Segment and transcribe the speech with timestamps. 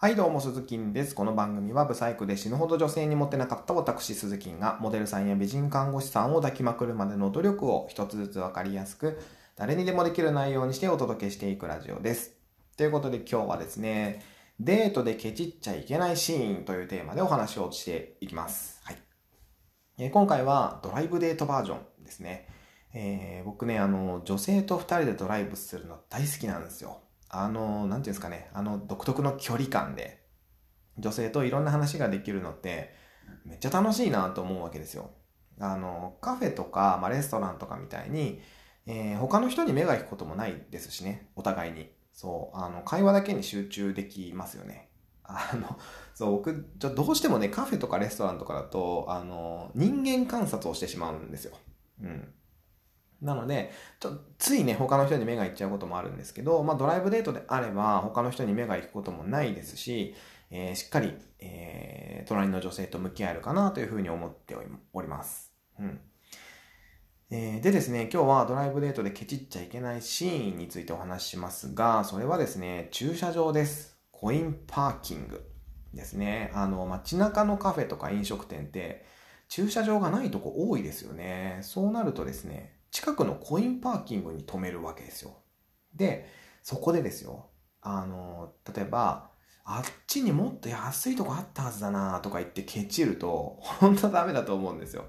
[0.00, 1.12] はい、どうも、鈴木です。
[1.12, 9.18] この番組は、ブサイクで死ぬほど女性にモテなかった私、鈴木が、モデルさんや美人看護師さんを抱きまくるまでの努力を一つずつわかりやすく、
[9.56, 12.36] 誰にでもできる内容にしてお届けしていくラジオです。
[12.76, 14.22] ということで今日はですね、
[14.60, 18.80] デートでケチっちゃいけないシーンというテーマでお話をしていきます。
[18.84, 18.98] はい。
[19.98, 22.46] えー今回はドライブデートバージョンですね。
[22.94, 27.00] えー僕ね、あの、女性と二人でドライブするの大好きなんですよ。
[27.28, 30.24] あの、なんていうんですかね、あの独特の距離感で、
[30.98, 32.94] 女性といろんな話ができるのって、
[33.44, 35.10] めっちゃ楽しいなと思うわけですよ。
[35.60, 38.40] あの、カフェとか、まあ、レストランとかみたいに、
[38.86, 41.92] えー他の人に目が行くこともないですしね、お互いに。
[42.12, 44.88] そう、あの、会話だけに集中できますよね。
[45.24, 45.78] あの、
[46.14, 51.56] そう、僕、ちょどうしてもね、カフェとかレストランとかだと、あの、人間観察をしてしまうんですよ。
[52.02, 52.32] うん。
[53.20, 60.14] なので、ちょついね、他の人に目が行っちゃうこともあるんですけど、まあ、ドライブデートであれば、他の人に目が行くこともないですし、
[60.50, 64.54] えーしっかり、えー隣の女性と向き合えるかなというふうに思って
[64.92, 65.52] おります。
[65.78, 66.00] うん。
[67.30, 73.98] えーでですね、今日はドライブデートでケチっちゃいけないシーンについてお話ししますが、それはですね、駐車場です。
[74.12, 75.42] コインパーキング
[75.94, 76.50] ですね。
[76.54, 79.04] あの、街中のカフェとか飲食店って、
[79.48, 81.58] 駐車場がないとこ多いですよね。
[81.62, 85.36] そうなるとですね、近くのコインパーキングに止めるわけですよ。
[85.94, 86.28] で、
[86.64, 87.46] そこでですよ、
[87.80, 89.30] あの、例えば、
[89.64, 95.04] あっちにもっと安いとこあったはずだなとか言ってケチると、本当ダメだと思うんですよ。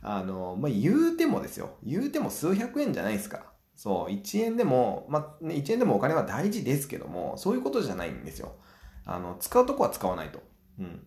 [0.00, 1.76] あの、まあ、言うてもですよ。
[1.82, 3.52] 言うても数百円じゃないですか。
[3.76, 8.54] そう、1円でも、まあ、1円でもお金は大事ですけども、そういうことじゃないんですよ。
[9.04, 10.42] あの、使うとこは使わないと。
[10.78, 11.06] うん。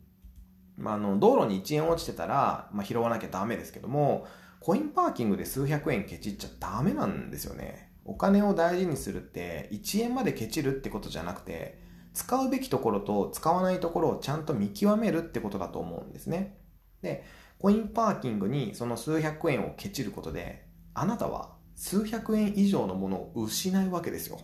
[0.77, 4.27] まあ、あの、道路に1円落ちてたら、まあ、拾わなきゃダメですけども、
[4.67, 7.93] コインパーキングで数百円ケチっちゃダメなんですよね。
[8.03, 11.79] お金を大事にするって、1円までケチるってことじゃなくて、
[12.13, 16.57] 使うべきところと使わないところをちゃんと見極めるってことだと思うんですね。
[17.01, 17.23] で、
[17.59, 24.41] コインパーキングにその数百円をケチることで、あなたは数百円以上のものを失うわけですよ。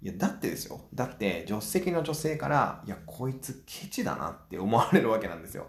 [0.00, 0.82] いや、だってですよ。
[0.94, 5.66] だって、助手席の女性から、いや、こいつケチだなって思われるわけなんですよ。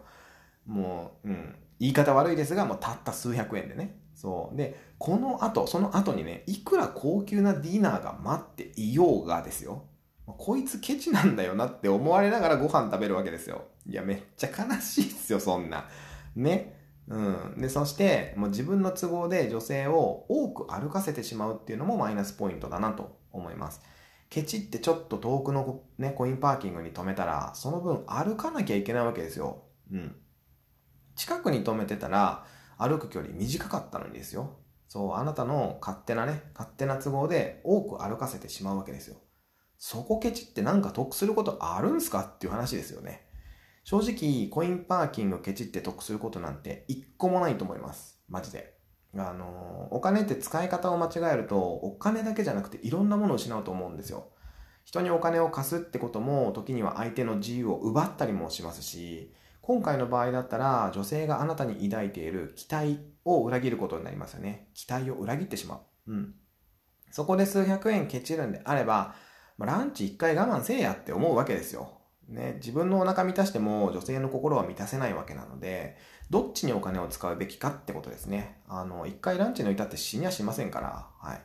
[0.65, 1.55] もう、うん。
[1.79, 3.99] 言い方悪いですが、もうたった数百円でね。
[4.13, 4.55] そう。
[4.55, 9.85] で、この後、その後にね、いくら高級なディナーが待っていようがですよ。
[10.25, 13.63] こいつケチなんだよなって思われながらご飯食べるわけですよ。
[13.87, 15.87] いや、めっちゃ悲しいっすよ、そんな。
[16.35, 16.77] ね。
[17.07, 17.55] うん。
[17.57, 23.81] で、そして、もう自分の都合で女性を多く歩かせてしまうっていうのもマイナスポイントだなと思います。
[24.29, 29.63] ケチってちょっと遠くのね、コインパーキングに止めたら、その分歩かなきゃいけないわけですよ。
[29.91, 30.15] うん。
[31.21, 32.45] 近くに止めてたら、
[32.79, 34.57] 歩く距離短かったのにですよ。
[34.87, 39.17] そう、あなたの勝手なね、勝手な都合で多く歩かせてしまうわけですよ。
[39.77, 43.27] そこケチってなんか得することあるんすかっていう話ですよね。
[43.83, 48.19] 正直、コインパーキングケチって得することなんて一個もないと思います。
[48.27, 48.79] マジで。
[49.15, 54.29] あの、お金って使い方を間違えると、お金だけじゃなくていろんなものを失うと思うんですよ。
[54.85, 59.31] 人にお金を貸すってことも、時には相手の自由を奪ったりもしますし、
[59.61, 64.69] 今回の場合だったら、女性があなたに抱いている期待を裏切ることになりますよね。
[64.73, 66.11] 期待を裏切ってしまう。
[66.11, 66.35] うん。
[67.11, 69.15] そこで数百円ケチるんであれば、
[69.59, 72.01] ランチ一回我慢せえやって思うわけですよ。
[72.27, 75.97] ね、自分のお腹満たしても女性の心は満たせないわけなので、
[76.29, 78.61] どっちにお金を使うべきかってことですね。
[78.67, 81.07] あの、一回ランチ抜いたって死にはしませんから。
[81.19, 81.41] はい。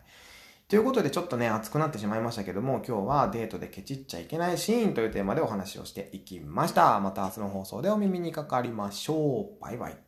[0.68, 6.98] ということでちょっとね、熱くなってしまいましたけども、今日はデートでケチっちゃいけないシーンというテーマでお話をしていきました。
[6.98, 9.62] また明日の放送でお耳にかかりましょう。
[9.62, 10.05] バイバイ。